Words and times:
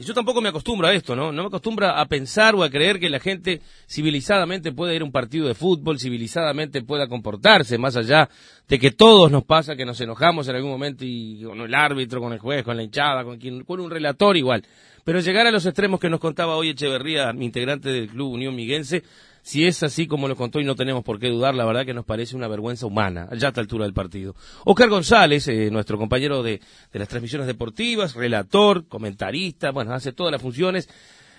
Y 0.00 0.04
yo 0.04 0.14
tampoco 0.14 0.40
me 0.40 0.48
acostumbro 0.48 0.88
a 0.88 0.94
esto, 0.94 1.14
¿no? 1.14 1.30
No 1.30 1.42
me 1.42 1.48
acostumbro 1.48 1.86
a 1.86 2.06
pensar 2.06 2.54
o 2.54 2.62
a 2.62 2.70
creer 2.70 2.98
que 2.98 3.10
la 3.10 3.20
gente 3.20 3.60
civilizadamente 3.86 4.72
puede 4.72 4.96
ir 4.96 5.02
a 5.02 5.04
un 5.04 5.12
partido 5.12 5.46
de 5.46 5.52
fútbol, 5.52 6.00
civilizadamente 6.00 6.80
pueda 6.80 7.06
comportarse, 7.06 7.76
más 7.76 7.96
allá 7.96 8.30
de 8.66 8.78
que 8.78 8.92
todos 8.92 9.30
nos 9.30 9.44
pasa 9.44 9.76
que 9.76 9.84
nos 9.84 10.00
enojamos 10.00 10.48
en 10.48 10.56
algún 10.56 10.70
momento 10.70 11.04
y 11.06 11.42
con 11.44 11.60
el 11.60 11.74
árbitro, 11.74 12.22
con 12.22 12.32
el 12.32 12.38
juez, 12.38 12.64
con 12.64 12.78
la 12.78 12.82
hinchada, 12.82 13.24
con 13.24 13.36
quien, 13.36 13.62
con 13.64 13.78
un 13.78 13.90
relator 13.90 14.38
igual. 14.38 14.64
Pero 15.04 15.20
llegar 15.20 15.46
a 15.46 15.50
los 15.50 15.66
extremos 15.66 16.00
que 16.00 16.08
nos 16.08 16.18
contaba 16.18 16.56
hoy 16.56 16.70
Echeverría, 16.70 17.34
mi 17.34 17.44
integrante 17.44 17.90
del 17.90 18.08
Club 18.08 18.32
Unión 18.32 18.54
Miguense, 18.54 19.02
si 19.42 19.66
es 19.66 19.82
así 19.82 20.06
como 20.06 20.28
lo 20.28 20.36
contó 20.36 20.60
y 20.60 20.64
no 20.64 20.74
tenemos 20.74 21.04
por 21.04 21.18
qué 21.18 21.28
dudar, 21.28 21.54
la 21.54 21.64
verdad 21.64 21.86
que 21.86 21.94
nos 21.94 22.04
parece 22.04 22.36
una 22.36 22.48
vergüenza 22.48 22.86
humana, 22.86 23.28
ya 23.36 23.48
a 23.48 23.50
esta 23.50 23.60
altura 23.60 23.84
del 23.84 23.94
partido. 23.94 24.34
Oscar 24.64 24.88
González, 24.88 25.48
eh, 25.48 25.70
nuestro 25.70 25.98
compañero 25.98 26.42
de, 26.42 26.60
de 26.92 26.98
las 26.98 27.08
transmisiones 27.08 27.46
deportivas, 27.46 28.14
relator, 28.14 28.86
comentarista, 28.86 29.70
bueno, 29.70 29.92
hace 29.92 30.12
todas 30.12 30.32
las 30.32 30.42
funciones. 30.42 30.88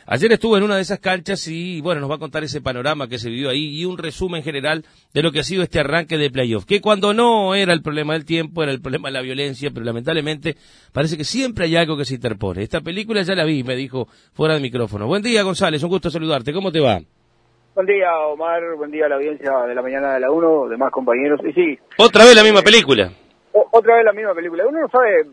Ayer 0.08 0.32
estuvo 0.34 0.58
en 0.58 0.64
una 0.64 0.76
de 0.76 0.82
esas 0.82 1.00
canchas 1.00 1.48
y, 1.48 1.80
bueno, 1.80 2.02
nos 2.02 2.10
va 2.10 2.16
a 2.16 2.20
contar 2.20 2.44
ese 2.44 2.60
panorama 2.60 3.08
que 3.08 3.20
se 3.20 3.30
vivió 3.30 3.50
ahí 3.50 3.80
y 3.80 3.86
un 3.86 3.98
resumen 3.98 4.44
general 4.44 4.84
de 5.14 5.22
lo 5.22 5.32
que 5.32 5.40
ha 5.40 5.44
sido 5.44 5.64
este 5.64 5.80
arranque 5.80 6.18
de 6.18 6.32
playoff, 6.32 6.66
que 6.66 6.82
cuando 6.82 7.14
no 7.14 7.54
era 7.54 7.72
el 7.72 7.82
problema 7.82 8.14
del 8.14 8.26
tiempo, 8.26 8.64
era 8.64 8.72
el 8.72 8.82
problema 8.82 9.10
de 9.10 9.14
la 9.14 9.22
violencia, 9.22 9.70
pero 9.72 9.86
lamentablemente 9.86 10.58
parece 10.92 11.18
que 11.18 11.24
siempre 11.24 11.66
hay 11.66 11.76
algo 11.76 11.98
que 11.98 12.06
se 12.06 12.16
interpone. 12.16 12.64
Esta 12.64 12.82
película 12.82 13.22
ya 13.22 13.36
la 13.36 13.46
vi, 13.46 13.64
me 13.64 13.76
dijo 13.76 14.08
fuera 14.34 14.56
de 14.56 14.60
micrófono. 14.60 15.06
Buen 15.06 15.22
día, 15.22 15.44
González, 15.44 15.84
un 15.84 15.90
gusto 15.90 16.10
saludarte. 16.10 16.52
¿Cómo 16.52 16.72
te 16.72 16.80
va? 16.80 17.00
Buen 17.74 17.88
día, 17.88 18.12
Omar. 18.28 18.76
Buen 18.76 18.92
día 18.92 19.06
a 19.06 19.10
la 19.10 19.16
audiencia 19.16 19.50
de 19.66 19.74
la 19.74 19.82
mañana 19.82 20.14
de 20.14 20.20
la 20.20 20.30
1, 20.30 20.68
demás 20.68 20.92
compañeros. 20.92 21.40
Y 21.46 21.54
sí. 21.54 21.80
Otra 21.98 22.26
vez 22.26 22.36
la 22.36 22.44
misma 22.44 22.62
película. 22.62 23.10
O, 23.54 23.66
otra 23.72 23.96
vez 23.96 24.04
la 24.04 24.12
misma 24.12 24.34
película. 24.34 24.68
Uno 24.68 24.82
no 24.82 24.90
sabe, 24.90 25.24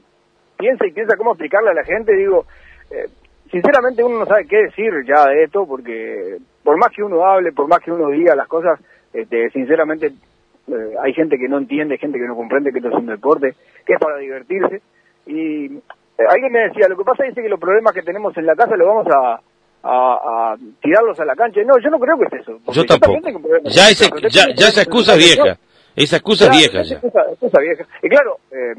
piensa 0.56 0.87
y 0.87 0.93
piensa 0.93 1.16
cómo 1.16 1.32
explicarle 1.32 1.70
a 1.70 1.74
la 1.74 1.82
gente. 1.82 2.15
Digo, 2.15 2.46
eh, 2.93 3.06
sinceramente 3.51 4.05
uno 4.05 4.20
no 4.20 4.27
sabe 4.27 4.46
qué 4.46 4.56
decir 4.59 4.93
ya 5.05 5.27
de 5.27 5.43
esto, 5.43 5.66
porque 5.66 6.38
por 6.62 6.79
más 6.79 6.90
que 6.95 7.02
uno 7.02 7.24
hable, 7.24 7.51
por 7.51 7.66
más 7.66 7.80
que 7.80 7.90
uno 7.90 8.09
diga 8.10 8.37
las 8.37 8.46
cosas, 8.46 8.79
este, 9.12 9.51
sinceramente 9.51 10.12
eh, 10.68 10.95
hay 11.02 11.12
gente 11.15 11.38
que 11.38 11.49
no 11.49 11.59
entiende, 11.59 11.99
gente 11.99 12.21
que 12.21 12.29
no 12.29 12.37
comprende 12.37 12.71
que 12.71 12.79
esto 12.79 12.90
es 12.90 12.95
un 12.95 13.07
deporte, 13.07 13.57
que 13.84 13.95
es 13.95 13.99
para 13.99 14.16
divertirse. 14.16 14.80
Y 15.27 15.66
eh, 15.66 16.24
alguien 16.30 16.52
me 16.52 16.68
decía, 16.68 16.88
lo 16.88 16.96
que 16.96 17.05
pasa 17.05 17.27
es 17.27 17.34
que 17.34 17.49
los 17.49 17.59
problemas 17.59 17.93
que 17.95 18.02
tenemos 18.02 18.37
en 18.37 18.46
la 18.46 18.55
casa 18.55 18.77
los 18.77 18.87
vamos 18.87 19.09
a 19.09 19.40
a, 19.82 20.57
tirarlos 20.82 21.18
a 21.21 21.24
la 21.24 21.34
cancha. 21.34 21.60
No, 21.65 21.79
yo 21.79 21.90
no 21.90 21.98
creo 21.98 22.18
que 22.18 22.37
es 22.37 22.43
eso. 22.43 22.59
Yo 22.73 22.84
tampoco. 22.84 23.21
Ya, 23.65 23.90
ese, 23.90 24.10
ya, 24.30 24.46
ya 24.54 24.68
esa 24.68 24.82
excusa 24.82 25.15
vieja. 25.16 25.59
Esa 25.95 26.16
excusa 26.16 26.48
vieja 26.51 26.82
ya. 26.82 26.96
Excusa, 26.96 27.60
vieja. 27.60 27.84
Y 28.02 28.09
claro, 28.09 28.38
eh, 28.51 28.74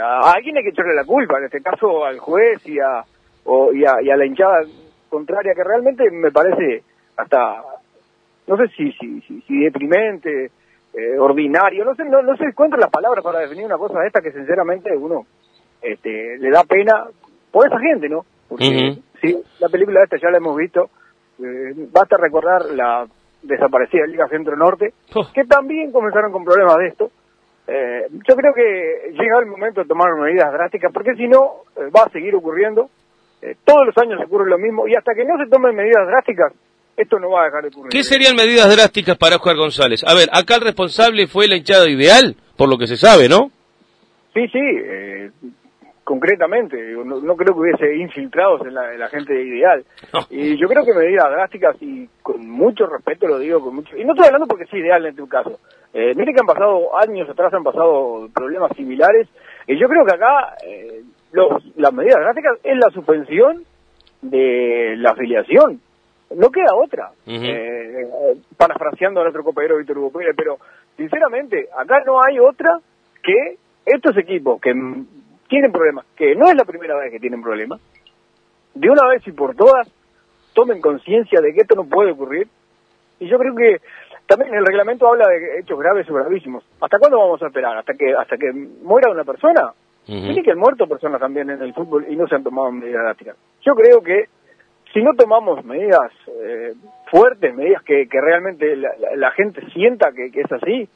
a 0.00 0.32
alguien 0.32 0.56
hay 0.56 0.62
que 0.62 0.70
echarle 0.70 0.94
la 0.94 1.04
culpa, 1.04 1.38
en 1.38 1.44
este 1.44 1.60
caso 1.60 2.04
al 2.04 2.18
juez 2.18 2.66
y 2.66 2.78
a, 2.78 3.04
o, 3.44 3.72
y 3.72 3.84
a, 3.84 4.00
y 4.02 4.10
a 4.10 4.16
la 4.16 4.26
hinchada 4.26 4.62
contraria, 5.08 5.54
que 5.54 5.64
realmente 5.64 6.10
me 6.10 6.30
parece 6.30 6.82
hasta, 7.16 7.62
no 8.46 8.56
sé 8.56 8.68
si, 8.76 8.92
si, 8.92 9.20
si, 9.22 9.40
si 9.42 9.58
deprimente, 9.64 10.50
eh, 10.94 11.18
ordinario, 11.18 11.84
no 11.84 11.94
sé, 11.94 12.04
no, 12.04 12.22
no 12.22 12.36
se 12.36 12.44
encuentran 12.44 12.80
las 12.80 12.90
palabras 12.90 13.22
para 13.22 13.40
definir 13.40 13.64
una 13.66 13.76
cosa 13.76 14.00
de 14.00 14.06
esta 14.06 14.20
que 14.20 14.32
sinceramente 14.32 14.96
uno 14.96 15.26
este, 15.82 16.38
le 16.38 16.50
da 16.50 16.64
pena 16.64 17.06
por 17.50 17.66
esa 17.66 17.78
gente, 17.78 18.08
¿no? 18.08 18.24
Porque 18.48 18.98
sí, 19.20 19.36
la 19.60 19.68
película 19.68 20.02
esta 20.04 20.16
ya 20.16 20.30
la 20.30 20.38
hemos 20.38 20.56
visto. 20.56 20.90
Eh, 21.38 21.72
basta 21.92 22.16
recordar 22.16 22.64
la 22.74 23.06
desaparecida 23.42 24.06
Liga 24.06 24.28
Centro 24.28 24.56
Norte, 24.56 24.92
oh. 25.14 25.28
que 25.32 25.44
también 25.44 25.92
comenzaron 25.92 26.32
con 26.32 26.44
problemas 26.44 26.76
de 26.76 26.86
esto. 26.88 27.10
Eh, 27.66 28.06
yo 28.10 28.34
creo 28.34 28.52
que 28.54 29.12
llega 29.12 29.38
el 29.38 29.46
momento 29.46 29.82
de 29.82 29.88
tomar 29.88 30.08
medidas 30.16 30.52
drásticas, 30.52 30.92
porque 30.92 31.14
si 31.14 31.28
no, 31.28 31.62
eh, 31.76 31.90
va 31.94 32.04
a 32.04 32.10
seguir 32.10 32.34
ocurriendo. 32.34 32.90
todos 33.64 33.86
los 33.86 33.96
años 33.98 34.20
ocurre 34.24 34.50
lo 34.50 34.58
mismo, 34.58 34.88
y 34.88 34.96
hasta 34.96 35.14
que 35.14 35.24
no 35.24 35.38
se 35.38 35.48
tomen 35.48 35.76
medidas 35.76 36.06
drásticas, 36.08 36.52
esto 36.96 37.20
no 37.20 37.30
va 37.30 37.42
a 37.42 37.44
dejar 37.44 37.62
de 37.62 37.68
ocurrir. 37.68 37.90
¿Qué 37.90 38.02
serían 38.02 38.34
medidas 38.34 38.74
drásticas 38.74 39.16
para 39.16 39.36
Oscar 39.36 39.56
González? 39.56 40.02
A 40.04 40.14
ver, 40.14 40.28
acá 40.32 40.56
el 40.56 40.62
responsable 40.62 41.28
fue 41.28 41.46
la 41.46 41.56
hinchada 41.56 41.88
ideal, 41.88 42.34
por 42.56 42.68
lo 42.68 42.76
que 42.76 42.88
se 42.88 42.96
sabe, 42.96 43.28
¿no? 43.28 43.52
Sí, 44.34 44.48
sí, 44.48 44.60
concretamente, 46.08 46.74
no, 47.04 47.36
creo 47.36 47.52
que 47.52 47.60
hubiese 47.60 47.96
infiltrados 47.96 48.62
en 48.66 48.72
la, 48.72 49.08
gente 49.10 49.34
ideal. 49.42 49.84
Y 50.30 50.56
yo 50.56 50.66
creo 50.66 50.82
que 50.82 50.94
medidas 50.94 51.30
drásticas 51.30 51.76
y 51.82 52.08
con 52.22 52.48
mucho 52.48 52.86
respeto 52.86 53.28
lo 53.28 53.38
digo, 53.38 53.60
con 53.60 53.74
mucho 53.74 53.94
y 53.94 54.04
no 54.06 54.14
estoy 54.14 54.28
hablando 54.28 54.46
porque 54.46 54.64
es 54.64 54.72
ideal 54.72 55.04
en 55.04 55.14
tu 55.14 55.28
caso. 55.28 55.60
Eh, 55.92 56.14
mire 56.16 56.32
que 56.32 56.40
han 56.40 56.46
pasado 56.46 56.96
años 56.96 57.28
atrás, 57.28 57.52
han 57.52 57.62
pasado 57.62 58.26
problemas 58.34 58.74
similares, 58.74 59.28
y 59.66 59.78
yo 59.78 59.86
creo 59.86 60.06
que 60.06 60.14
acá 60.14 60.56
eh, 60.66 61.02
los, 61.32 61.76
las 61.76 61.92
medidas 61.92 62.20
drásticas 62.20 62.56
es 62.64 62.78
la 62.78 62.88
suspensión 62.88 63.64
de 64.22 64.94
la 64.96 65.10
afiliación. 65.10 65.78
No 66.34 66.48
queda 66.48 66.74
otra, 66.74 67.10
eh, 67.26 68.08
parafraseando 68.56 69.20
a 69.20 69.24
nuestro 69.24 69.44
compañero 69.44 69.76
Víctor 69.76 69.98
Hugo 69.98 70.18
Pérez, 70.18 70.34
pero 70.34 70.56
sinceramente, 70.96 71.68
acá 71.76 72.02
no 72.06 72.18
hay 72.22 72.38
otra 72.38 72.78
que 73.22 73.56
estos 73.84 74.16
equipos 74.16 74.58
que 74.58 74.72
tienen 75.48 75.72
problemas, 75.72 76.04
que 76.16 76.34
no 76.34 76.48
es 76.48 76.54
la 76.54 76.64
primera 76.64 76.96
vez 76.96 77.10
que 77.10 77.20
tienen 77.20 77.42
problemas, 77.42 77.80
de 78.74 78.90
una 78.90 79.06
vez 79.08 79.26
y 79.26 79.32
por 79.32 79.54
todas 79.56 79.88
tomen 80.54 80.80
conciencia 80.80 81.40
de 81.40 81.52
que 81.52 81.60
esto 81.60 81.74
no 81.74 81.84
puede 81.84 82.12
ocurrir. 82.12 82.48
Y 83.20 83.28
yo 83.28 83.38
creo 83.38 83.54
que 83.54 83.80
también 84.26 84.54
el 84.54 84.64
reglamento 84.64 85.08
habla 85.08 85.26
de 85.28 85.60
hechos 85.60 85.78
graves 85.78 86.08
o 86.10 86.14
gravísimos. 86.14 86.64
¿Hasta 86.80 86.98
cuándo 86.98 87.18
vamos 87.18 87.42
a 87.42 87.46
esperar? 87.46 87.76
¿Hasta 87.78 87.94
que 87.94 88.14
hasta 88.14 88.36
que 88.36 88.52
muera 88.52 89.10
una 89.10 89.24
persona? 89.24 89.72
Tiene 90.04 90.42
que 90.42 90.52
han 90.52 90.58
muerto 90.58 90.86
personas 90.86 91.20
también 91.20 91.50
en 91.50 91.60
el 91.60 91.74
fútbol 91.74 92.06
y 92.08 92.16
no 92.16 92.26
se 92.26 92.34
han 92.34 92.42
tomado 92.42 92.72
medidas 92.72 93.02
drásticas. 93.02 93.36
Yo 93.60 93.74
creo 93.74 94.00
que 94.00 94.24
si 94.92 95.02
no 95.02 95.12
tomamos 95.14 95.62
medidas 95.64 96.10
eh, 96.28 96.72
fuertes, 97.10 97.54
medidas 97.54 97.82
que, 97.82 98.08
que 98.08 98.20
realmente 98.20 98.74
la, 98.74 99.30
gente 99.32 99.60
sienta 99.70 100.12
que, 100.12 100.30
que 100.30 100.40
es 100.40 100.52
así, 100.52 100.88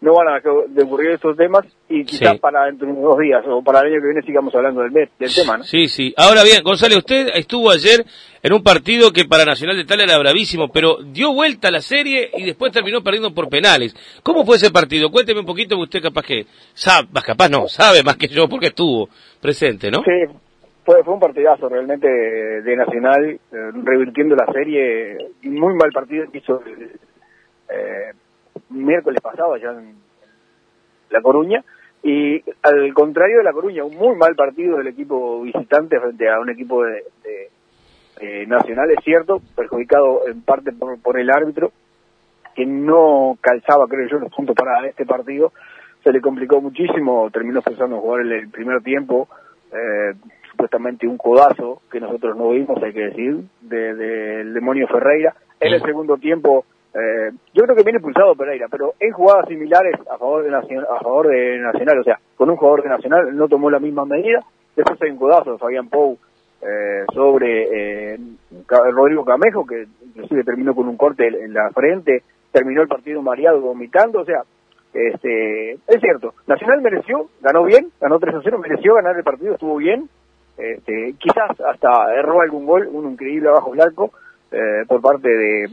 no 0.00 0.14
van 0.14 0.28
a 0.28 0.82
ocurrir 0.82 1.10
estos 1.10 1.36
temas 1.36 1.66
y 1.88 2.04
quizás 2.04 2.38
para 2.38 2.66
dentro 2.66 2.86
de 2.86 2.92
unos 2.92 3.18
días 3.18 3.44
o 3.48 3.62
para 3.62 3.80
el 3.80 3.86
año 3.86 4.00
que 4.00 4.06
viene 4.06 4.22
sigamos 4.22 4.54
hablando 4.54 4.82
del, 4.82 4.92
del 4.92 5.34
tema, 5.34 5.58
¿no? 5.58 5.64
Sí, 5.64 5.88
sí. 5.88 6.14
Ahora 6.16 6.44
bien, 6.44 6.62
González, 6.62 6.98
usted 6.98 7.28
estuvo 7.34 7.70
ayer 7.70 8.04
en 8.42 8.52
un 8.52 8.62
partido 8.62 9.12
que 9.12 9.24
para 9.24 9.44
Nacional 9.44 9.76
de 9.76 9.84
Tal 9.84 10.00
era 10.00 10.18
bravísimo, 10.18 10.68
pero 10.68 10.98
dio 11.02 11.34
vuelta 11.34 11.68
a 11.68 11.72
la 11.72 11.80
serie 11.80 12.30
y 12.36 12.44
después 12.44 12.72
terminó 12.72 13.02
perdiendo 13.02 13.34
por 13.34 13.48
penales. 13.48 13.94
¿Cómo 14.22 14.44
fue 14.44 14.56
ese 14.56 14.70
partido? 14.70 15.10
Cuénteme 15.10 15.40
un 15.40 15.46
poquito, 15.46 15.76
usted 15.76 16.00
capaz 16.00 16.22
que 16.22 16.46
sabe, 16.74 17.08
capaz 17.26 17.48
no, 17.48 17.66
sabe 17.66 18.04
más 18.04 18.16
que 18.16 18.28
yo 18.28 18.48
porque 18.48 18.68
estuvo 18.68 19.08
presente, 19.40 19.90
¿no? 19.90 20.04
Sí, 20.04 20.32
fue, 20.84 21.02
fue 21.02 21.14
un 21.14 21.20
partidazo 21.20 21.68
realmente 21.68 22.08
de 22.08 22.76
Nacional, 22.76 23.30
eh, 23.30 23.38
revirtiendo 23.82 24.36
la 24.36 24.46
serie, 24.52 25.18
muy 25.42 25.74
mal 25.74 25.90
partido 25.92 26.30
que 26.30 26.38
hizo 26.38 26.62
eh, 27.68 28.12
miércoles 28.70 29.20
pasado 29.20 29.54
allá 29.54 29.72
en 29.72 29.96
La 31.10 31.20
Coruña, 31.20 31.64
y 32.02 32.42
al 32.62 32.94
contrario 32.94 33.38
de 33.38 33.44
La 33.44 33.52
Coruña, 33.52 33.84
un 33.84 33.96
muy 33.96 34.16
mal 34.16 34.34
partido 34.36 34.78
del 34.78 34.86
equipo 34.86 35.42
visitante 35.42 35.98
frente 35.98 36.28
a 36.28 36.38
un 36.38 36.50
equipo 36.50 36.84
de, 36.84 37.04
nacional, 38.46 38.90
es 38.90 39.04
cierto, 39.04 39.40
perjudicado 39.54 40.26
en 40.26 40.42
parte 40.42 40.72
por, 40.72 41.18
el 41.18 41.30
árbitro, 41.30 41.72
que 42.54 42.66
no 42.66 43.38
calzaba, 43.40 43.86
creo 43.86 44.08
yo, 44.08 44.18
los 44.18 44.32
puntos 44.32 44.56
para 44.56 44.86
este 44.86 45.06
partido, 45.06 45.52
se 46.02 46.12
le 46.12 46.20
complicó 46.20 46.60
muchísimo, 46.60 47.30
terminó 47.30 47.62
pensando 47.62 48.00
jugar 48.00 48.22
en 48.22 48.32
el 48.32 48.48
primer 48.48 48.82
tiempo, 48.82 49.28
eh, 49.72 50.14
supuestamente 50.50 51.06
un 51.06 51.18
codazo 51.18 51.82
que 51.90 52.00
nosotros 52.00 52.36
no 52.36 52.50
vimos, 52.50 52.82
hay 52.82 52.92
que 52.92 53.06
decir, 53.06 53.44
del 53.60 53.98
de, 53.98 54.44
demonio 54.44 54.88
Ferreira. 54.88 55.34
En 55.60 55.74
el 55.74 55.82
segundo 55.82 56.16
tiempo 56.16 56.64
eh, 56.98 57.30
yo 57.54 57.64
creo 57.64 57.76
que 57.76 57.82
viene 57.82 58.00
pulsado 58.00 58.34
Pereira, 58.34 58.66
pero 58.70 58.94
en 58.98 59.12
jugadas 59.12 59.48
similares 59.48 59.94
a 60.10 60.18
favor 60.18 60.42
de 60.42 60.50
Nacional, 60.50 60.86
a 60.90 61.00
favor 61.00 61.28
de 61.28 61.58
Nacional, 61.58 61.98
o 61.98 62.04
sea, 62.04 62.18
con 62.36 62.50
un 62.50 62.56
jugador 62.56 62.82
de 62.82 62.88
Nacional 62.88 63.36
no 63.36 63.48
tomó 63.48 63.70
la 63.70 63.78
misma 63.78 64.04
medida. 64.04 64.40
Después 64.74 65.00
hay 65.02 65.10
un 65.10 65.18
codazo 65.18 65.52
de 65.52 65.58
Fabián 65.58 65.88
Pou 65.88 66.18
eh, 66.62 67.04
sobre 67.12 68.14
eh, 68.14 68.18
Rodrigo 68.68 69.24
Camejo, 69.24 69.66
que 69.66 69.86
inclusive 70.06 70.44
terminó 70.44 70.74
con 70.74 70.88
un 70.88 70.96
corte 70.96 71.26
en 71.26 71.52
la 71.52 71.70
frente, 71.70 72.22
terminó 72.50 72.82
el 72.82 72.88
partido 72.88 73.22
mareado 73.22 73.60
vomitando, 73.60 74.20
o 74.20 74.24
sea, 74.24 74.42
este, 74.92 75.72
es 75.72 76.00
cierto, 76.00 76.34
Nacional 76.46 76.80
mereció, 76.80 77.28
ganó 77.40 77.64
bien, 77.64 77.90
ganó 78.00 78.18
3 78.18 78.34
a 78.34 78.40
0, 78.42 78.58
mereció 78.58 78.94
ganar 78.94 79.16
el 79.16 79.22
partido, 79.24 79.54
estuvo 79.54 79.76
bien, 79.76 80.08
este, 80.56 81.14
quizás 81.18 81.60
hasta 81.60 82.14
erró 82.14 82.40
algún 82.40 82.66
gol, 82.66 82.88
un 82.90 83.12
increíble 83.12 83.48
abajo 83.48 83.74
el 83.74 83.80
arco, 83.80 84.10
eh, 84.50 84.84
por 84.88 85.00
parte 85.02 85.28
de 85.28 85.68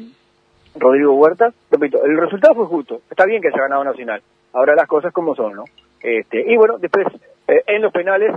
Rodrigo 0.75 1.13
Huerta, 1.13 1.54
repito, 1.72 2.04
el 2.04 2.18
resultado 2.18 2.56
fue 2.56 2.66
justo, 2.66 3.01
está 3.10 3.25
bien 3.25 3.42
que 3.42 3.48
haya 3.48 3.62
ganado 3.62 3.83
Nacional, 3.83 4.22
ahora 4.54 4.75
las 4.75 4.88
cosas 4.88 5.13
como 5.13 5.36
son, 5.36 5.54
¿no? 5.54 5.63
Este, 6.01 6.44
y 6.51 6.57
bueno, 6.57 6.77
después 6.77 7.07
eh, 7.48 7.63
en 7.68 7.81
los 7.81 7.92
penales, 7.92 8.33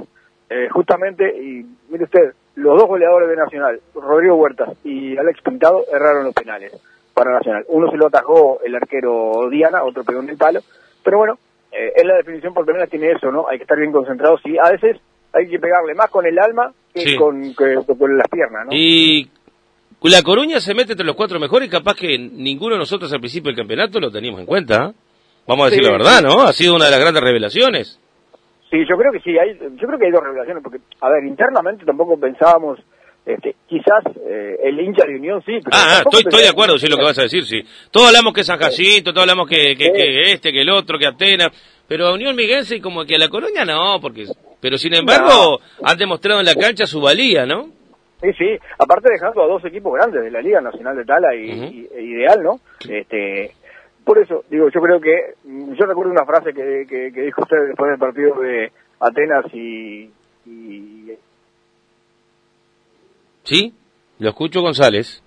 eh, 0.51 0.69
justamente, 0.71 1.29
y 1.37 1.65
mire 1.91 2.05
usted, 2.05 2.33
los 2.55 2.79
dos 2.79 2.89
goleadores 2.89 3.29
de 3.29 3.37
Nacional, 3.37 3.81
Rodrigo 3.95 4.37
Huerta 4.37 4.73
y 4.85 5.17
Alex 5.17 5.43
Pintado, 5.43 5.85
erraron 5.93 6.25
los 6.25 6.35
penales 6.35 6.73
para 7.15 7.33
Nacional. 7.33 7.65
Uno 7.69 7.91
se 7.91 7.97
lo 7.97 8.07
atajó 8.07 8.61
el 8.65 8.75
arquero 8.75 9.49
Diana, 9.51 9.85
otro 9.85 10.05
pegó 10.05 10.21
en 10.21 10.31
el 10.31 10.37
palo, 10.37 10.61
pero 11.05 11.19
bueno, 11.19 11.39
eh, 11.73 11.93
en 11.97 12.09
la 12.09 12.17
definición 12.17 12.55
por 12.55 12.65
penales 12.65 12.91
tiene 12.91 13.11
eso, 13.11 13.31
¿no? 13.31 13.49
Hay 13.49 13.59
que 13.59 13.65
estar 13.65 13.79
bien 13.79 13.93
concentrados 13.93 14.41
y 14.45 14.57
a 14.59 14.71
veces 14.71 14.97
hay 15.33 15.49
que 15.49 15.59
pegarle 15.59 15.95
más 15.95 16.11
con 16.11 16.27
el 16.27 16.39
alma 16.39 16.73
que, 16.95 17.17
con, 17.17 17.53
con 17.53 18.17
las 18.17 18.29
piernas, 18.29 18.67
¿no? 18.67 18.73
Y 18.73 19.31
la 20.03 20.23
Coruña 20.23 20.61
se 20.61 20.75
mete 20.75 20.93
entre 20.93 21.07
los 21.07 21.17
cuatro 21.17 21.41
mejores 21.41 21.69
capaz 21.69 21.95
que 21.95 22.19
ninguno 22.19 22.75
de 22.75 22.79
nosotros 22.79 23.13
al 23.13 23.21
principio 23.21 23.51
del 23.51 23.57
campeonato 23.57 23.99
lo 23.99 24.11
teníamos 24.11 24.41
en 24.41 24.47
cuenta. 24.47 24.93
Vamos 25.47 25.67
a 25.67 25.71
decir 25.71 25.83
la 25.83 25.93
verdad, 25.93 26.23
¿no? 26.23 26.43
Ha 26.43 26.53
sido 26.53 26.77
una 26.77 26.85
de 26.85 26.91
las 26.91 27.01
grandes 27.01 27.23
revelaciones. 27.23 27.99
Sí, 28.71 28.77
yo 28.89 28.97
creo 28.97 29.11
que 29.13 29.21
sí, 29.21 29.31
hay, 29.39 29.59
yo 29.59 29.87
creo 29.87 29.99
que 29.99 30.07
hay 30.07 30.13
dos 30.13 30.23
revelaciones, 30.23 30.63
porque, 30.63 30.79
a 31.01 31.09
ver, 31.09 31.25
internamente 31.25 31.87
tampoco 31.87 32.21
pensábamos, 32.21 32.79
este, 33.25 33.57
quizás 33.67 34.05
eh, 34.29 34.59
el 34.63 34.79
hincha 34.79 35.07
de 35.07 35.17
Unión 35.17 35.41
sí. 35.41 35.53
Pero 35.65 35.73
ah, 35.73 35.97
ah 35.97 36.03
estoy, 36.05 36.21
estoy 36.21 36.43
de 36.43 36.51
acuerdo, 36.51 36.79
sí, 36.79 36.87
lo 36.87 36.99
que 36.99 37.05
vas 37.05 37.19
a 37.19 37.23
decir, 37.23 37.45
sí. 37.47 37.63
Todos 37.91 38.09
hablamos 38.09 38.35
que 38.35 38.45
San 38.45 38.59
Jacinto, 38.59 39.13
todos 39.13 39.23
hablamos 39.23 39.49
que, 39.49 39.75
que, 39.75 39.91
que, 39.91 40.33
este, 40.33 40.53
que 40.53 40.61
el 40.61 40.69
otro, 40.69 40.99
que 40.99 41.07
Atenas, 41.07 41.49
pero 41.89 42.09
a 42.09 42.13
Unión 42.13 42.37
Miguense 42.37 42.79
como 42.83 43.07
que 43.07 43.15
a 43.15 43.19
la 43.19 43.31
Colonia 43.31 43.65
no, 43.65 43.99
porque, 44.03 44.27
pero 44.61 44.77
sin 44.77 44.95
embargo 44.95 45.61
han 45.83 45.97
demostrado 45.97 46.41
en 46.41 46.47
la 46.47 46.55
cancha 46.55 46.85
su 46.87 47.01
valía, 47.01 47.47
¿no? 47.47 47.78
Sí, 48.21 48.33
sí, 48.37 48.59
aparte 48.79 49.13
dejando 49.13 49.43
a 49.43 49.47
dos 49.47 49.65
equipos 49.65 49.95
grandes 49.95 50.23
de 50.23 50.31
la 50.31 50.41
Liga 50.41 50.61
Nacional 50.61 50.97
de 50.97 51.05
Tala 51.05 51.35
y, 51.37 51.89
e 51.95 52.03
Ideal, 52.03 52.43
¿no? 52.43 52.59
Este, 52.89 53.53
por 54.05 54.19
eso, 54.19 54.45
digo, 54.51 54.69
yo 54.71 54.81
creo 54.81 55.01
que, 55.01 55.35
mm, 55.45 55.75
yo 55.75 55.87
recuerdo 55.87 56.11
una 56.11 56.25
frase 56.25 56.53
que, 56.53 56.85
que, 56.89 57.23
dijo 57.23 57.43
usted 57.43 57.69
después 57.69 57.91
del 57.91 57.99
partido 57.99 58.41
de 58.41 58.73
Atenas 59.01 59.45
y, 59.55 60.11
Sí, 63.45 63.73
lo 64.19 64.29
escucho 64.29 64.61
González. 64.61 65.23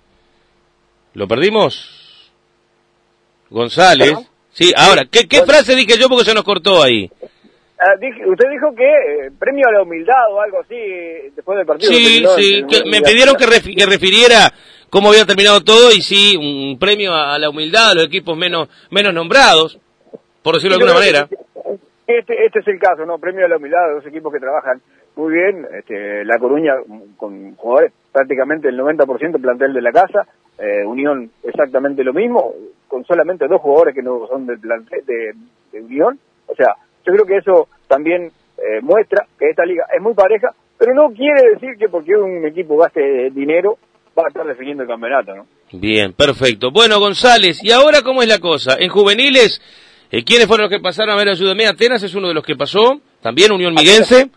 ¿Lo 1.14 1.26
perdimos? 1.26 2.30
González. 3.50 4.16
Sí, 4.52 4.72
ahora, 4.76 5.06
¿qué, 5.06 5.26
qué 5.26 5.42
frase 5.44 5.74
dije 5.74 5.98
yo 5.98 6.08
porque 6.08 6.24
se 6.24 6.34
nos 6.34 6.44
cortó 6.44 6.82
ahí? 6.82 7.10
Ah, 7.84 7.94
usted 7.96 8.48
dijo 8.48 8.72
que 8.76 8.86
eh, 8.86 9.30
premio 9.40 9.66
a 9.68 9.72
la 9.72 9.82
humildad 9.82 10.30
o 10.30 10.40
algo 10.40 10.60
así 10.60 10.76
después 11.34 11.58
del 11.58 11.66
partido. 11.66 11.92
Sí, 11.92 12.24
sí, 12.36 12.64
me 12.86 13.00
pidieron 13.00 13.34
que, 13.34 13.46
que 13.74 13.86
refiriera 13.86 14.52
cómo 14.88 15.08
había 15.08 15.26
terminado 15.26 15.62
todo 15.62 15.90
y 15.90 16.00
sí, 16.00 16.36
un 16.36 16.78
premio 16.78 17.12
a 17.12 17.36
la 17.40 17.50
humildad 17.50 17.90
a 17.90 17.94
los 17.94 18.04
equipos 18.04 18.36
menos, 18.36 18.68
menos 18.90 19.12
nombrados, 19.12 19.80
por 20.42 20.54
decirlo 20.54 20.76
de 20.76 20.84
alguna 20.84 21.00
manera. 21.00 21.28
Este, 22.06 22.44
este 22.44 22.60
es 22.60 22.68
el 22.68 22.78
caso, 22.78 23.04
¿no? 23.04 23.18
Premio 23.18 23.46
a 23.46 23.48
la 23.48 23.56
humildad 23.56 23.88
de 23.88 23.94
dos 23.94 24.06
equipos 24.06 24.32
que 24.32 24.38
trabajan 24.38 24.80
muy 25.16 25.32
bien. 25.32 25.66
Este, 25.72 26.24
la 26.24 26.38
Coruña 26.38 26.74
con 27.16 27.56
jugadores 27.56 27.92
prácticamente 28.12 28.68
el 28.68 28.78
90% 28.78 29.40
plantel 29.40 29.72
de 29.72 29.82
la 29.82 29.90
casa. 29.90 30.26
Eh, 30.56 30.84
Unión 30.84 31.30
exactamente 31.42 32.04
lo 32.04 32.12
mismo, 32.12 32.54
con 32.86 33.04
solamente 33.04 33.48
dos 33.48 33.60
jugadores 33.60 33.94
que 33.94 34.02
no 34.02 34.26
son 34.28 34.46
del 34.46 34.60
plantel 34.60 35.04
de, 35.04 35.32
de 35.72 35.82
Unión. 35.82 36.18
O 36.46 36.54
sea, 36.54 36.76
yo 37.04 37.12
creo 37.12 37.24
que 37.26 37.36
eso 37.36 37.68
también 37.88 38.30
eh, 38.58 38.80
muestra 38.82 39.26
que 39.38 39.50
esta 39.50 39.64
liga 39.64 39.86
es 39.94 40.02
muy 40.02 40.14
pareja, 40.14 40.48
pero 40.78 40.94
no 40.94 41.14
quiere 41.14 41.54
decir 41.54 41.76
que 41.78 41.88
porque 41.88 42.14
un 42.16 42.46
equipo 42.46 42.76
gaste 42.76 43.30
dinero 43.30 43.76
va 44.18 44.24
a 44.24 44.28
estar 44.28 44.46
definiendo 44.46 44.82
el 44.82 44.88
campeonato, 44.88 45.34
¿no? 45.34 45.46
Bien, 45.72 46.12
perfecto. 46.12 46.70
Bueno, 46.70 46.98
González, 47.00 47.62
¿y 47.62 47.72
ahora 47.72 48.02
cómo 48.02 48.22
es 48.22 48.28
la 48.28 48.38
cosa? 48.38 48.76
En 48.78 48.90
juveniles, 48.90 49.60
eh, 50.10 50.22
¿quiénes 50.24 50.46
fueron 50.46 50.64
los 50.64 50.70
que 50.70 50.82
pasaron 50.82 51.14
a 51.14 51.16
ver 51.16 51.30
Ayúdame? 51.30 51.66
Atenas 51.66 52.02
es 52.02 52.14
uno 52.14 52.28
de 52.28 52.34
los 52.34 52.44
que 52.44 52.56
pasó, 52.56 53.00
también 53.22 53.52
Unión 53.52 53.74
Miguense. 53.74 54.30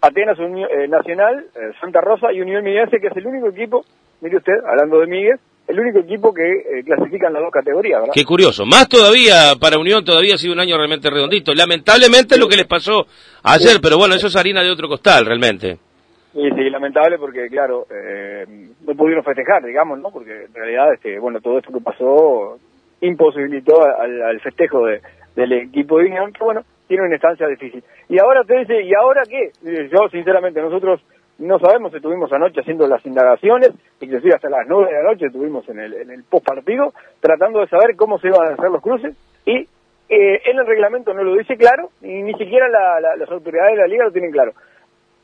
Atenas, 0.00 0.38
eh, 0.38 0.88
Nacional, 0.88 1.46
eh, 1.54 1.72
Santa 1.80 2.00
Rosa 2.00 2.32
y 2.32 2.40
Unión 2.40 2.64
Miguense, 2.64 2.98
que 3.00 3.08
es 3.08 3.16
el 3.16 3.26
único 3.26 3.48
equipo, 3.48 3.84
mire 4.20 4.38
usted, 4.38 4.54
hablando 4.66 5.00
de 5.00 5.06
Miguel, 5.06 5.38
el 5.68 5.80
único 5.80 5.98
equipo 5.98 6.32
que 6.32 6.42
eh, 6.42 6.84
clasifica 6.84 7.26
en 7.26 7.34
las 7.34 7.42
dos 7.42 7.52
categorías, 7.52 8.00
¿verdad? 8.00 8.14
Qué 8.14 8.24
curioso. 8.24 8.64
Más 8.64 8.88
todavía, 8.88 9.54
para 9.60 9.78
Unión 9.78 10.04
todavía 10.04 10.34
ha 10.34 10.38
sido 10.38 10.52
un 10.52 10.60
año 10.60 10.76
realmente 10.76 11.10
redondito. 11.10 11.52
Lamentablemente 11.54 12.38
lo 12.38 12.48
que 12.48 12.56
les 12.56 12.66
pasó 12.66 13.06
ayer, 13.42 13.80
pero 13.82 13.98
bueno, 13.98 14.14
eso 14.14 14.28
es 14.28 14.36
harina 14.36 14.62
de 14.62 14.70
otro 14.70 14.88
costal, 14.88 15.26
realmente. 15.26 15.78
Sí, 16.32 16.42
sí, 16.54 16.70
lamentable 16.70 17.18
porque, 17.18 17.48
claro, 17.48 17.86
eh, 17.90 18.44
no 18.86 18.94
pudieron 18.94 19.24
festejar, 19.24 19.64
digamos, 19.64 19.98
¿no? 19.98 20.10
Porque 20.10 20.44
en 20.44 20.54
realidad, 20.54 20.92
este, 20.92 21.18
bueno, 21.18 21.40
todo 21.40 21.58
esto 21.58 21.72
que 21.72 21.80
pasó 21.80 22.58
imposibilitó 23.00 23.82
al, 23.82 24.40
festejo 24.40 24.84
de, 24.86 25.00
del 25.34 25.52
equipo 25.52 25.98
de 25.98 26.06
Unión, 26.06 26.32
que, 26.32 26.44
bueno, 26.44 26.62
tiene 26.86 27.04
una 27.04 27.14
instancia 27.14 27.48
difícil. 27.48 27.82
Y 28.08 28.18
ahora 28.20 28.44
te 28.44 28.58
dice, 28.58 28.82
¿y 28.82 28.92
ahora 28.94 29.22
qué? 29.28 29.50
Yo, 29.90 30.08
sinceramente, 30.10 30.60
nosotros 30.60 31.00
no 31.38 31.58
sabemos, 31.58 31.92
estuvimos 31.92 32.32
anoche 32.32 32.60
haciendo 32.60 32.86
las 32.86 33.04
indagaciones, 33.04 33.70
inclusive 34.00 34.34
hasta 34.34 34.48
las 34.48 34.66
nueve 34.66 34.90
de 34.90 35.02
la 35.02 35.10
noche 35.10 35.26
estuvimos 35.26 35.68
en 35.68 35.78
el, 35.78 35.94
en 35.94 36.10
el 36.10 36.24
post 36.24 36.46
partido, 36.46 36.92
tratando 37.20 37.60
de 37.60 37.68
saber 37.68 37.94
cómo 37.96 38.18
se 38.18 38.28
iban 38.28 38.48
a 38.48 38.54
hacer 38.54 38.70
los 38.70 38.82
cruces, 38.82 39.14
y 39.44 39.68
eh, 40.08 40.40
en 40.44 40.58
el 40.58 40.66
reglamento 40.66 41.12
no 41.12 41.22
lo 41.24 41.34
dice 41.36 41.56
claro, 41.56 41.90
y 42.00 42.22
ni 42.22 42.32
siquiera 42.34 42.68
las 42.68 43.30
autoridades 43.30 43.72
de 43.72 43.82
la 43.82 43.86
liga 43.86 44.04
lo 44.04 44.12
tienen 44.12 44.30
claro. 44.30 44.52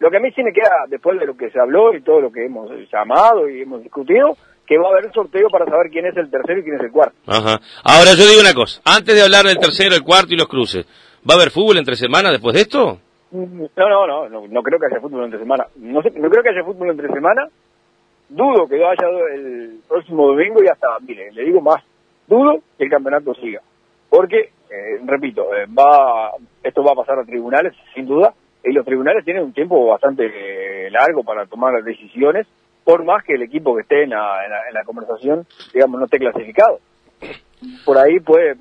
Lo 0.00 0.10
que 0.10 0.16
a 0.16 0.20
mí 0.20 0.32
sí 0.32 0.42
me 0.42 0.52
queda, 0.52 0.84
después 0.88 1.18
de 1.18 1.26
lo 1.26 1.36
que 1.36 1.50
se 1.50 1.60
habló 1.60 1.94
y 1.94 2.02
todo 2.02 2.20
lo 2.20 2.32
que 2.32 2.44
hemos 2.44 2.70
llamado 2.92 3.48
y 3.48 3.62
hemos 3.62 3.82
discutido, 3.82 4.36
que 4.66 4.76
va 4.76 4.88
a 4.88 4.98
haber 4.98 5.12
sorteo 5.12 5.48
para 5.48 5.64
saber 5.64 5.90
quién 5.90 6.06
es 6.06 6.16
el 6.16 6.30
tercero 6.30 6.58
y 6.58 6.62
quién 6.64 6.74
es 6.74 6.82
el 6.82 6.90
cuarto. 6.90 7.16
Ajá. 7.26 7.60
Ahora 7.84 8.14
yo 8.16 8.26
digo 8.26 8.40
una 8.40 8.54
cosa, 8.54 8.80
antes 8.84 9.14
de 9.14 9.22
hablar 9.22 9.44
del 9.44 9.58
tercero, 9.58 9.94
el 9.94 10.02
cuarto 10.02 10.34
y 10.34 10.36
los 10.36 10.48
cruces, 10.48 10.86
¿va 11.28 11.34
a 11.34 11.36
haber 11.36 11.50
fútbol 11.50 11.78
entre 11.78 11.94
semana 11.94 12.32
después 12.32 12.54
de 12.54 12.62
esto? 12.62 12.98
No, 13.32 13.88
no, 13.88 14.06
no, 14.06 14.28
no, 14.28 14.46
no 14.46 14.62
creo 14.62 14.78
que 14.78 14.86
haya 14.86 15.00
fútbol 15.00 15.24
entre 15.24 15.38
semana. 15.38 15.66
No, 15.76 16.02
sé, 16.02 16.10
no 16.10 16.28
creo 16.28 16.42
que 16.42 16.50
haya 16.50 16.64
fútbol 16.64 16.90
entre 16.90 17.08
semana. 17.08 17.48
Dudo 18.28 18.68
que 18.68 18.76
haya 18.76 19.08
el 19.34 19.80
próximo 19.88 20.28
domingo 20.28 20.62
y 20.62 20.68
hasta, 20.68 20.86
mire, 21.00 21.32
le 21.32 21.44
digo 21.44 21.60
más, 21.60 21.82
dudo 22.26 22.60
que 22.76 22.84
el 22.84 22.90
campeonato 22.90 23.34
siga. 23.34 23.60
Porque, 24.10 24.50
eh, 24.70 25.00
repito, 25.06 25.54
eh, 25.54 25.66
va, 25.66 26.32
esto 26.62 26.82
va 26.82 26.92
a 26.92 26.96
pasar 26.96 27.18
a 27.18 27.24
tribunales, 27.24 27.74
sin 27.94 28.06
duda, 28.06 28.34
y 28.62 28.72
los 28.72 28.84
tribunales 28.84 29.24
tienen 29.24 29.44
un 29.44 29.52
tiempo 29.54 29.86
bastante 29.86 30.26
eh, 30.26 30.90
largo 30.90 31.24
para 31.24 31.46
tomar 31.46 31.82
decisiones, 31.82 32.46
por 32.84 33.04
más 33.04 33.24
que 33.24 33.34
el 33.34 33.42
equipo 33.42 33.74
que 33.74 33.82
esté 33.82 34.02
en 34.02 34.10
la, 34.10 34.84
conversación, 34.84 35.46
digamos, 35.72 35.98
no 35.98 36.04
esté 36.04 36.18
clasificado. 36.18 36.80
Por 37.86 37.96
ahí 37.96 38.18
puede 38.20 38.56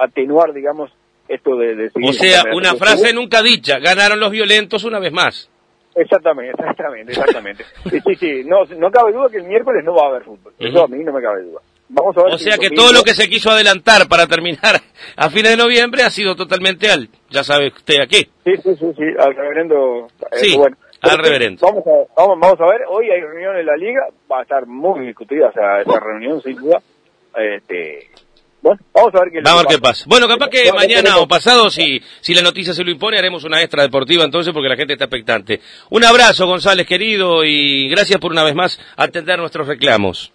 atenuar, 0.00 0.52
digamos, 0.52 0.90
esto 1.28 1.56
de... 1.56 1.90
o 1.94 2.12
sea, 2.12 2.44
una 2.54 2.74
frase 2.74 3.12
nunca 3.12 3.42
dicha, 3.42 3.78
ganaron 3.78 4.20
los 4.20 4.30
violentos 4.30 4.84
una 4.84 4.98
vez 4.98 5.12
más. 5.12 5.50
Exactamente, 5.94 6.52
exactamente, 6.60 7.12
exactamente. 7.12 7.64
sí, 7.90 8.14
sí, 8.16 8.44
no, 8.44 8.64
no 8.78 8.90
cabe 8.90 9.12
duda 9.12 9.28
que 9.30 9.38
el 9.38 9.44
miércoles 9.44 9.82
no 9.82 9.94
va 9.94 10.06
a 10.06 10.10
haber 10.10 10.24
fútbol. 10.24 10.52
Eso 10.58 10.84
a 10.84 10.88
mí 10.88 11.02
no 11.02 11.12
me 11.12 11.22
cabe 11.22 11.42
duda. 11.42 11.60
Vamos 11.88 12.16
a 12.18 12.24
ver 12.24 12.34
o 12.34 12.38
sea 12.38 12.58
que 12.58 12.70
todo 12.70 12.92
lo 12.92 13.02
que 13.02 13.14
se 13.14 13.28
quiso 13.28 13.50
adelantar 13.50 14.08
para 14.08 14.26
terminar 14.26 14.80
a 15.16 15.30
fines 15.30 15.52
de 15.52 15.56
noviembre 15.56 16.02
ha 16.02 16.10
sido 16.10 16.34
totalmente 16.34 16.90
al, 16.90 17.08
ya 17.30 17.44
sabe 17.44 17.68
usted 17.68 18.00
aquí. 18.02 18.28
Sí, 18.44 18.56
sí, 18.62 18.76
sí, 18.76 18.92
sí, 18.96 19.04
al 19.18 19.34
reverendo. 19.34 20.08
Eh, 20.32 20.36
sí, 20.36 20.58
al 21.00 21.18
reverendo. 21.18 21.64
Vamos 21.64 21.86
a, 21.86 22.20
vamos, 22.20 22.40
vamos 22.40 22.60
a 22.60 22.66
ver, 22.66 22.82
hoy 22.88 23.10
hay 23.10 23.20
reunión 23.20 23.56
en 23.56 23.66
la 23.66 23.76
liga, 23.76 24.06
va 24.30 24.40
a 24.40 24.42
estar 24.42 24.66
muy 24.66 25.06
discutida 25.06 25.48
esa, 25.48 25.80
esa 25.80 26.00
reunión, 26.00 26.42
sin 26.42 26.56
duda. 26.56 26.82
Este, 27.36 28.10
bueno, 28.62 28.80
vamos 28.92 29.14
a 29.14 29.20
ver 29.20 29.32
qué, 29.32 29.40
vamos 29.42 29.60
a 29.60 29.68
ver 29.68 29.76
qué 29.76 29.82
pasa. 29.82 30.04
Bueno, 30.06 30.28
capaz 30.28 30.48
que 30.50 30.72
mañana 30.72 31.18
o 31.18 31.28
pasado, 31.28 31.70
si, 31.70 32.02
si 32.20 32.34
la 32.34 32.42
noticia 32.42 32.74
se 32.74 32.84
lo 32.84 32.90
impone, 32.90 33.18
haremos 33.18 33.44
una 33.44 33.60
extra 33.62 33.82
deportiva 33.82 34.24
entonces 34.24 34.52
porque 34.52 34.68
la 34.68 34.76
gente 34.76 34.94
está 34.94 35.04
expectante. 35.04 35.60
Un 35.90 36.04
abrazo, 36.04 36.46
González, 36.46 36.86
querido, 36.86 37.44
y 37.44 37.88
gracias 37.88 38.18
por 38.20 38.32
una 38.32 38.44
vez 38.44 38.54
más 38.54 38.80
atender 38.96 39.38
nuestros 39.38 39.66
reclamos. 39.66 40.32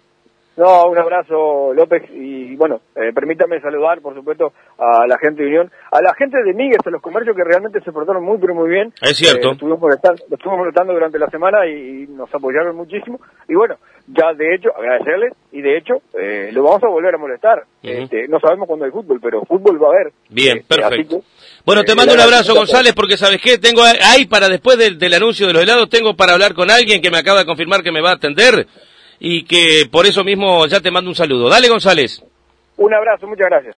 No, 0.56 0.84
un 0.84 0.98
abrazo 0.98 1.72
López 1.72 2.02
y 2.12 2.54
bueno, 2.56 2.82
eh, 2.94 3.12
permítame 3.14 3.58
saludar 3.60 4.02
por 4.02 4.14
supuesto 4.14 4.52
a 4.78 5.06
la 5.06 5.16
gente 5.18 5.42
de 5.42 5.48
Unión, 5.48 5.70
a 5.90 6.02
la 6.02 6.14
gente 6.14 6.36
de 6.42 6.52
Miguel, 6.52 6.78
a 6.84 6.90
los 6.90 7.00
comercios 7.00 7.34
que 7.34 7.42
realmente 7.42 7.80
se 7.80 7.90
portaron 7.90 8.22
muy 8.22 8.36
pero 8.38 8.54
muy 8.54 8.68
bien. 8.68 8.92
Es 9.00 9.16
cierto. 9.16 9.48
Eh, 9.48 9.52
estuvimos, 9.52 9.80
molestando, 9.80 10.22
estuvimos 10.30 10.58
molestando 10.58 10.92
durante 10.92 11.18
la 11.18 11.30
semana 11.30 11.66
y, 11.66 12.06
nos 12.12 12.32
apoyaron 12.34 12.76
muchísimo 12.76 13.18
y 13.48 13.54
bueno, 13.54 13.76
ya 14.08 14.34
de 14.34 14.54
hecho 14.54 14.68
agradecerles 14.76 15.32
y 15.52 15.62
de 15.62 15.78
hecho 15.78 15.94
eh, 16.18 16.50
lo 16.52 16.62
vamos 16.62 16.82
a 16.84 16.88
volver 16.88 17.14
a 17.14 17.18
molestar. 17.18 17.64
este, 17.82 18.28
no 18.28 18.38
sabemos 18.38 18.66
cuándo 18.66 18.84
hay 18.84 18.90
fútbol, 18.90 19.20
pero 19.22 19.42
fútbol 19.46 19.82
va 19.82 19.88
a 19.88 19.90
haber. 19.92 20.12
Bien, 20.28 20.58
este, 20.58 20.76
perfecto. 20.76 21.22
bueno, 21.64 21.82
te 21.82 21.94
mando 21.94 22.12
un 22.12 22.20
abrazo 22.20 22.54
González 22.54 22.92
porque 22.94 23.16
sabes 23.16 23.40
qué, 23.42 23.56
tengo 23.56 23.82
ahí 23.82 24.26
para 24.26 24.50
después 24.50 24.76
del, 24.76 24.98
del 24.98 25.14
anuncio 25.14 25.46
de 25.46 25.54
los 25.54 25.62
helados, 25.62 25.88
tengo 25.88 26.14
para 26.14 26.34
hablar 26.34 26.52
con 26.52 26.70
alguien 26.70 27.00
que 27.00 27.10
me 27.10 27.18
acaba 27.18 27.40
de 27.40 27.46
confirmar 27.46 27.82
que 27.82 27.92
me 27.92 28.02
va 28.02 28.10
a 28.10 28.14
atender 28.16 28.66
y 29.24 29.44
que 29.44 29.86
por 29.88 30.04
eso 30.04 30.24
mismo 30.24 30.66
ya 30.66 30.80
te 30.80 30.90
mando 30.90 31.08
un 31.08 31.14
saludo. 31.14 31.48
Dale, 31.48 31.68
González. 31.68 32.24
Un 32.76 32.92
abrazo, 32.92 33.28
muchas 33.28 33.46
gracias. 33.46 33.70